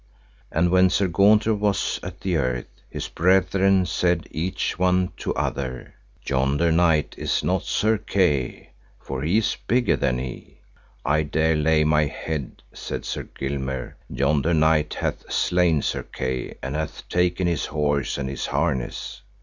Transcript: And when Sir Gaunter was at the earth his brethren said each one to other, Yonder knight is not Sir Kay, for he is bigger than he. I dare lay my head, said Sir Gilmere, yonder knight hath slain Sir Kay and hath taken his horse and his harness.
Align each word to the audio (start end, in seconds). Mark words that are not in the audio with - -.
And 0.51 0.71
when 0.71 0.89
Sir 0.89 1.07
Gaunter 1.07 1.53
was 1.53 1.99
at 2.01 2.21
the 2.21 2.35
earth 2.35 2.65
his 2.89 3.07
brethren 3.07 3.85
said 3.85 4.27
each 4.31 4.79
one 4.79 5.11
to 5.17 5.31
other, 5.35 5.93
Yonder 6.25 6.71
knight 6.71 7.13
is 7.19 7.43
not 7.43 7.61
Sir 7.65 7.99
Kay, 7.99 8.71
for 8.99 9.21
he 9.21 9.37
is 9.37 9.57
bigger 9.67 9.95
than 9.95 10.17
he. 10.17 10.57
I 11.05 11.21
dare 11.21 11.55
lay 11.55 11.83
my 11.83 12.05
head, 12.05 12.63
said 12.73 13.05
Sir 13.05 13.25
Gilmere, 13.37 13.93
yonder 14.09 14.55
knight 14.55 14.95
hath 14.95 15.31
slain 15.31 15.83
Sir 15.83 16.01
Kay 16.01 16.55
and 16.63 16.73
hath 16.73 17.07
taken 17.07 17.45
his 17.45 17.67
horse 17.67 18.17
and 18.17 18.27
his 18.27 18.47
harness. 18.47 19.21